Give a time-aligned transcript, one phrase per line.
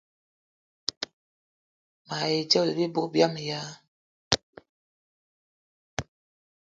[2.07, 3.59] Mayi ṅyëbëla bibug biama ya